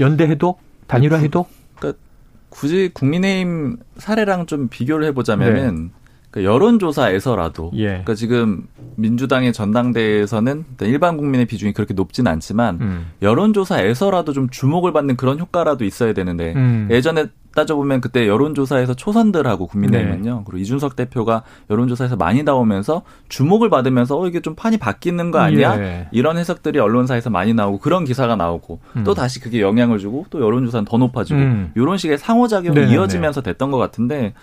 [0.00, 2.02] 연대해도 단일화해도 그러니까
[2.48, 5.90] 굳이 국민의힘 사례랑 좀 비교를 해보자면은 네.
[6.30, 7.86] 그러니까 여론조사에서라도 예.
[7.86, 13.06] 그러니까 지금 민주당의 전당대회에서는 일반 국민의 비중이 그렇게 높진 않지만 음.
[13.22, 16.88] 여론조사에서라도 좀 주목을 받는 그런 효과라도 있어야 되는데 음.
[16.90, 20.34] 예전에 따져보면 그때 여론조사에서 초선들하고 국민의힘은요.
[20.36, 20.42] 네.
[20.44, 25.78] 그리고 이준석 대표가 여론조사에서 많이 나오면서 주목을 받으면서 어 이게 좀 판이 바뀌는 거 아니야?
[25.78, 26.08] 예.
[26.12, 29.04] 이런 해석들이 언론사에서 많이 나오고 그런 기사가 나오고 음.
[29.04, 31.72] 또 다시 그게 영향을 주고 또 여론조사는 더 높아지고 음.
[31.74, 32.94] 이런 식의 상호작용이 네네네.
[32.94, 34.34] 이어지면서 됐던 것 같은데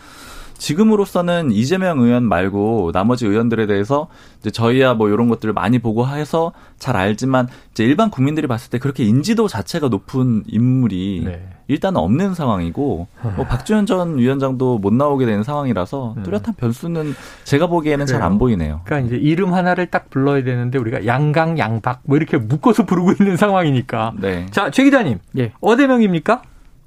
[0.58, 4.08] 지금으로서는 이재명 의원 말고 나머지 의원들에 대해서
[4.40, 8.80] 이제 저희야 뭐 이런 것들을 많이 보고 해서 잘 알지만 이제 일반 국민들이 봤을 때
[8.80, 11.50] 그렇게 인지도 자체가 높은 인물이 네.
[11.68, 16.24] 일단 없는 상황이고 뭐 박지원 전 위원장도 못 나오게 되는 상황이라서 음.
[16.24, 18.82] 뚜렷한 변수는 제가 보기에는 잘 안 보이네요.
[18.86, 23.38] 그러니까 이제 이름 하나를 딱 불러야 되는데 우리가 양강 양박 뭐 이렇게 묶어서 부르고 있는
[23.38, 24.14] 상황이니까.
[24.20, 24.46] 네.
[24.52, 25.20] 자, 최 기자님.
[25.38, 25.52] 예.
[25.62, 26.42] 어대명입니까?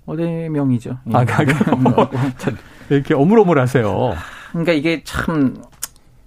[0.06, 0.98] 어대명이죠.
[1.12, 1.74] 아, 예.
[1.76, 2.08] 뭐,
[2.88, 4.14] 이렇게 어물어물하세요.
[4.52, 5.56] 그러니까 이게 참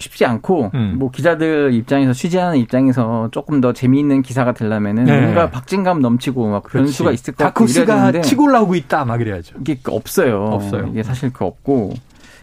[0.02, 0.96] 쉽지 않고 음.
[1.00, 5.22] 뭐 기자들 입장에서 취재하는 입장에서 조금 더 재미있는 기사가 되려면은 네.
[5.22, 9.56] 뭔가 박진감 넘치고 막 그런 수가 있을 것 같고 다크스가 치고 올라오고 있다 막 이래야죠.
[9.62, 10.44] 이게 없어요.
[10.46, 10.88] 없어요.
[10.92, 11.94] 이게 사실 그 없고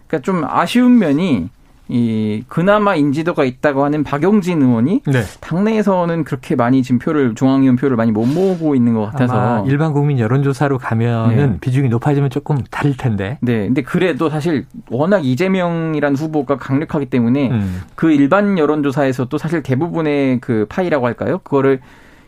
[0.07, 1.51] 그러니까 좀 아쉬운 면이
[1.89, 5.23] 이 그나마 인지도가 있다고 하는 박용진 의원이 네.
[5.41, 10.19] 당내에서는 그렇게 많이 지금 표를 중앙위원 표를 많이 못 모으고 있는 것 같아서 일반 국민
[10.19, 11.59] 여론조사로 가면은 네.
[11.61, 13.39] 비중이 높아지면 조금 다를 텐데.
[13.41, 17.83] 네, 근데 그래도 사실 워낙 이재명이란 후보가 강력하기 때문에 음.
[17.95, 21.39] 그 일반 여론조사에서 도 사실 대부분의 그 파이라고 할까요?
[21.43, 21.81] 그거를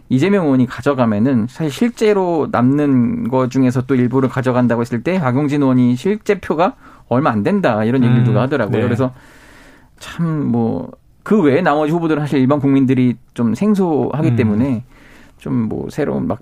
[0.09, 5.97] 이재명 의원이 가져가면은 사실 실제로 남는 것 중에서 또 일부를 가져간다고 했을 때 박용진 의원이
[5.97, 6.75] 실제 표가
[7.09, 8.25] 얼마 안 된다 이런 얘기를 음.
[8.25, 8.79] 누가 하더라고요.
[8.79, 8.83] 네.
[8.83, 9.13] 그래서
[10.01, 14.37] 참 뭐 그 외에 나머지 후보들은 사실 일반 국민들이 좀 생소하기 음.
[14.37, 14.85] 때문에
[15.39, 16.41] 좀뭐 새로운 막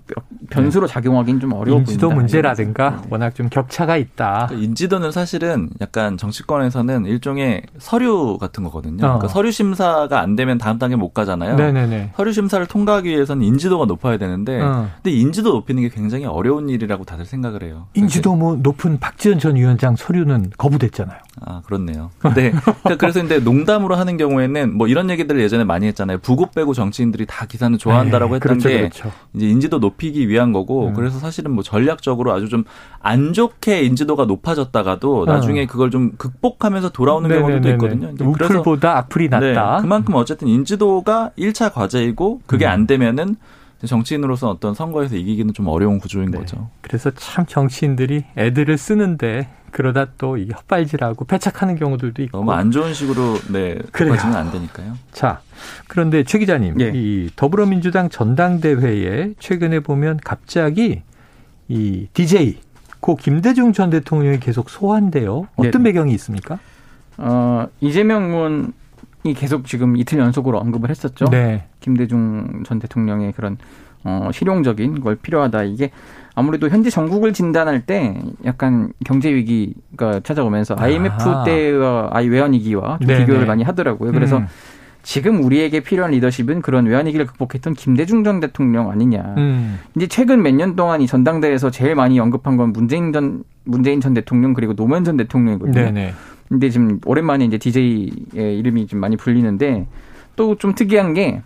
[0.49, 0.93] 변수로 네.
[0.93, 2.19] 작용하기는 좀 어려워 인지도 보인다.
[2.19, 3.07] 문제라든가 네.
[3.09, 4.47] 워낙 좀 격차가 있다.
[4.47, 8.97] 그러니까 인지도는 사실은 약간 정치권에서는 일종의 서류 같은 거거든요.
[9.05, 9.07] 어.
[9.07, 11.55] 그러니까 서류 심사가 안 되면 다음 단계 못 가잖아요.
[11.55, 12.11] 네네네.
[12.17, 14.89] 서류 심사를 통과하기 위해서는 인지도가 높아야 되는데, 어.
[15.01, 17.87] 근데 인지도 높이는 게 굉장히 어려운 일이라고 다들 생각을 해요.
[17.93, 21.19] 인지도 뭐 높은 박지원 전 위원장 서류는 거부됐잖아요.
[21.45, 22.11] 아, 그렇네요.
[22.19, 26.19] 근데 그러니까 그래서 근데 농담으로 하는 경우에는 뭐 이런 얘기들을 예전에 많이 했잖아요.
[26.19, 29.11] 부고 빼고 정치인들이 다 기사는 좋아한다라고 네, 했던 그렇죠, 게 그렇죠.
[29.33, 30.93] 이제 인지도 높이기 위한 거고 음.
[30.93, 32.63] 그래서 사실은 뭐 전략적으로 아주 좀
[33.01, 35.25] 안 좋게 인지도가 높아졌다가도 어.
[35.25, 37.61] 나중에 그걸 좀 극복하면서 돌아오는 네네네네.
[37.61, 38.29] 경우도 있거든요.
[38.29, 39.75] 우풀보다 악플이 네, 낫다.
[39.77, 42.71] 네, 그만큼 어쨌든 인지도가 1차 과제이고 그게 음.
[42.71, 43.37] 안 되면은
[43.85, 46.37] 정치인으로서 어떤 선거에서 이기기는 좀 어려운 구조인 네.
[46.37, 46.69] 거죠.
[46.81, 52.93] 그래서 참 정치인들이 애들을 쓰는데 그러다 또 이게 헛발질하고 패착하는 경우들도 있고 너무 안 좋은
[52.93, 54.97] 식으로 네 그래지는 안 되니까요.
[55.11, 55.41] 자
[55.87, 56.91] 그런데 최 기자님 예.
[56.93, 61.03] 이 더불어민주당 전당대회에 최근에 보면 갑자기
[61.67, 62.59] 이 DJ
[62.99, 65.47] 고 김대중 전 대통령이 계속 소환돼요.
[65.55, 65.89] 어떤 네.
[65.89, 66.59] 배경이 있습니까?
[67.17, 68.67] 어 이재명 의원이
[69.35, 71.25] 계속 지금 이틀 연속으로 언급을 했었죠.
[71.25, 71.65] 네.
[71.79, 73.57] 김대중 전 대통령의 그런
[74.05, 75.91] 어 실용적인 걸 필요하다 이게
[76.35, 81.43] 아무래도 현재 전국을 진단할 때 약간 경제 위기가 찾아오면서 IMF 아.
[81.43, 84.13] 때와 아이 외환 위기와 좀 비교를 많이 하더라고요.
[84.13, 84.47] 그래서 음.
[85.01, 89.33] 지금 우리에게 필요한 리더십은 그런 외환 위기를 극복했던 김대중 전 대통령 아니냐.
[89.37, 89.79] 음.
[89.95, 94.13] 이제 최근 몇 년 동안 이 전당대회에서 제일 많이 언급한 건 문재인 전 문재인 전
[94.13, 95.73] 대통령 그리고 노무현 전 대통령이거든요.
[95.73, 96.13] 네네.
[96.49, 99.87] 근데 지금 오랜만에 이제 DJ의 이름이 좀 많이 불리는데
[100.35, 101.41] 또 좀 특이한 게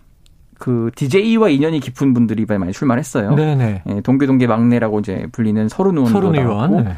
[0.64, 3.36] 그 DJ와 인연이 깊은 분들이 많이 출마했어요.
[3.36, 3.84] 네네.
[3.86, 6.84] 예, 동교동계 막내라고 이제 불리는 설훈 의원도 설훈 의원.
[6.86, 6.94] 네.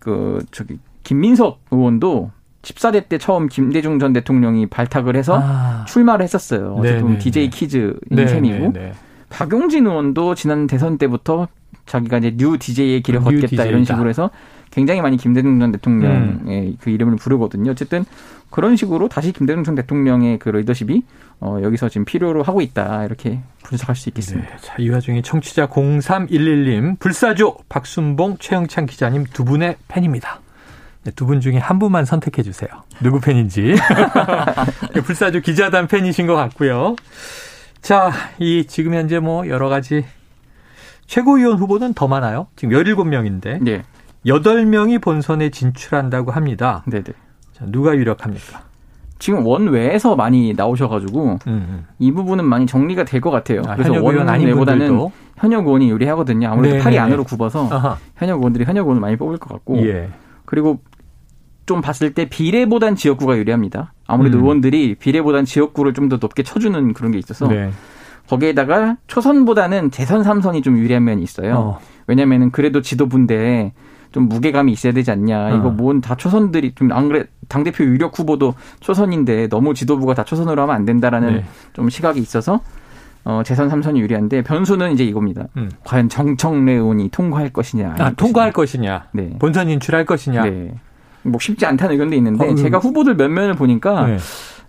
[0.00, 5.84] 그 저기 김민석 의원도 14대 때 처음 김대중 전 대통령이 발탁을 해서 아.
[5.86, 6.74] 출마를 했었어요.
[6.76, 8.26] 어쨌든 DJ kids인 네네.
[8.26, 8.72] 셈이고
[9.28, 11.46] 박용진 의원도 지난 대선 때부터
[11.86, 13.64] 자기가 이제 new DJ의 길을 new 걷겠다 DJ다.
[13.66, 14.30] 이런 식으로 해서
[14.74, 16.76] 굉장히 많이 김대중 전 대통령의 음.
[16.80, 17.70] 그 이름을 부르거든요.
[17.70, 18.04] 어쨌든
[18.50, 21.02] 그런 식으로 다시 김대중 전 대통령의 그 리더십이
[21.40, 24.48] 어, 여기서 지금 필요로 하고 있다 이렇게 분석할 수 있겠습니다.
[24.48, 24.56] 네.
[24.60, 30.40] 자, 이 와중에 청취자 0311님 불사조 박순봉 최영찬 기자님 두 분의 팬입니다.
[31.04, 32.70] 네, 두분 중에 한 분만 선택해 주세요.
[33.02, 33.74] 누구 팬인지.
[35.04, 36.96] 불사조 기자단 팬이신 것 같고요.
[37.82, 40.04] 자, 이 지금 현재 뭐 여러 가지
[41.06, 42.46] 최고위원 후보는 더 많아요.
[42.56, 43.62] 지금 17명인데.
[43.62, 43.82] 네.
[44.26, 46.82] 8명이 본선에 진출한다고 합니다.
[46.86, 47.04] 네네.
[47.52, 48.62] 자, 누가 유력합니까?
[49.18, 51.86] 지금 원외에서 많이 나오셔가지고 음, 음.
[51.98, 53.62] 이 부분은 많이 정리가 될 것 같아요.
[53.66, 56.48] 아, 그래서 원외보다는 현역 의원이 유리하거든요.
[56.48, 56.82] 아무래도 네네.
[56.84, 57.96] 팔이 안으로 굽어서 아하.
[58.16, 60.10] 현역 의원들이 현역 의원을 많이 뽑을 것 같고 예.
[60.44, 60.80] 그리고
[61.66, 63.94] 좀 봤을 때 비례보단 지역구가 유리합니다.
[64.06, 64.42] 아무래도 음.
[64.42, 67.70] 의원들이 비례보단 지역구를 좀 더 높게 쳐주는 그런 게 있어서 네.
[68.28, 71.54] 거기에다가 초선보다는 재선 삼선이 좀 유리한 면이 있어요.
[71.54, 71.78] 어.
[72.06, 73.72] 왜냐면은 그래도 지도부인데
[74.14, 75.48] 좀 무게감이 있어야 되지 않냐.
[75.52, 75.56] 어.
[75.58, 80.22] 이거 뭔 다 초선들이 좀 안 그래 당 대표 유력 후보도 초선인데 너무 지도부가 다
[80.24, 81.44] 초선으로 하면 안 된다라는 네.
[81.72, 82.60] 좀 시각이 있어서
[83.24, 85.46] 어, 재선 삼선이 유리한데 변수는 이제 이겁니다.
[85.56, 85.68] 음.
[85.82, 87.96] 과연 정청래 의원이 통과할 것이냐.
[87.98, 89.06] 아, 통과할 것이냐.
[89.12, 89.36] 네.
[89.40, 90.44] 본선 인출할 것이냐.
[90.44, 90.74] 네.
[91.22, 92.56] 뭐 쉽지 않다는 의견도 있는데 어, 음.
[92.56, 94.18] 제가 후보들 몇 면을 보니까 네.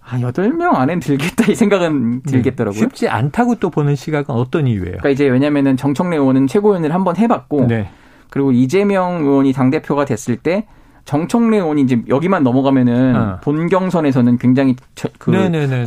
[0.08, 2.31] 아, 8명 안엔 들겠다 이 생각은 네.
[2.31, 2.79] 들겠더라고요.
[2.79, 4.86] 쉽지 않다고 또 보는 시각은 어떤 이유예요?
[4.86, 7.89] 그러니까 이제 왜냐면은 정청래 의원은 최고위원을 한번 해봤고 네.
[8.29, 10.65] 그리고 이재명 의원이 당대표가 됐을 때
[11.05, 13.39] 정청래 의원이 이제 여기만 넘어가면은 어.
[13.41, 14.75] 본 경선에서는 굉장히
[15.19, 15.31] 그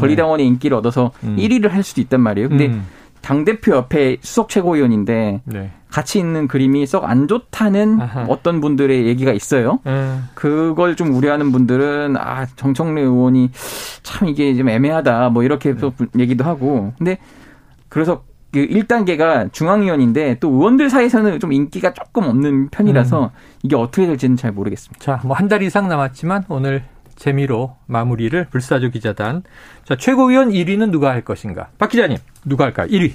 [0.00, 1.36] 권리당원의 인기를 얻어서 음.
[1.36, 2.48] 1위를 할 수도 있단 말이에요.
[2.48, 2.86] 근데 음.
[3.20, 5.70] 당대표 옆에 수석 최고위원인데 네.
[5.90, 8.26] 같이 있는 그림이 썩 안 좋다는 아하.
[8.28, 9.80] 어떤 분들의 얘기가 있어요.
[9.86, 10.28] 음.
[10.34, 13.50] 그걸 좀 우려하는 분들은 아 정청래 의원이
[14.04, 16.06] 참 이게 좀 애매하다 뭐 이렇게 또 네.
[16.20, 17.18] 얘기도 하고 근데
[17.88, 23.28] 그래서 그 1단계가 중앙위원인데 또 의원들 사이에서는 좀 인기가 조금 없는 편이라서 음.
[23.62, 25.04] 이게 어떻게 될지는 잘 모르겠습니다.
[25.04, 26.84] 자, 뭐 한 달 이상 남았지만 오늘
[27.16, 29.42] 재미로 마무리를 불사조 기자단.
[29.84, 31.68] 자, 최고위원 1위는 누가 할 것인가?
[31.78, 32.86] 박 기자님, 누가 할까?
[32.86, 33.12] 1위.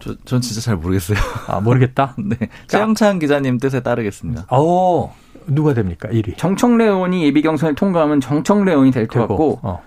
[0.00, 1.18] 저, 전 진짜 잘 모르겠어요.
[1.48, 2.14] 아, 모르겠다?
[2.22, 2.36] 네.
[2.68, 4.46] 최영찬 기자님 뜻에 따르겠습니다.
[4.54, 5.10] 오,
[5.46, 6.08] 누가 됩니까?
[6.10, 6.36] 1위.
[6.36, 9.82] 정청래 의원이 예비 경선을 통과하면 정청래 의원이 될 것 같고, 어.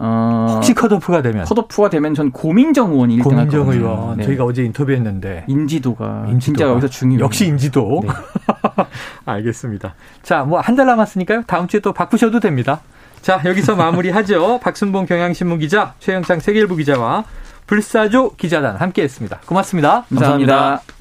[0.00, 4.24] 어, 혹시 컷오프가 되면 컷오프가 되면 전 고민정 의원이 1등 고민정 의원 네.
[4.24, 7.24] 저희가 어제 인터뷰했는데 인지도가, 인지도가 진짜 여기서 중요해요.
[7.24, 8.02] 역시 인지도.
[8.04, 8.08] 네.
[9.26, 9.94] 알겠습니다.
[10.22, 11.42] 자, 뭐 한 달 남았으니까요.
[11.46, 12.80] 다음 주에 또 바꾸셔도 됩니다.
[13.22, 14.60] 자, 여기서 마무리하죠.
[14.62, 17.24] 박순봉 경향신문 기자, 최영창 세계일보 기자와
[17.66, 19.40] 불사조 기자단 함께했습니다.
[19.46, 20.54] 고맙습니다 감사합니다.
[20.54, 20.97] 감사합니다.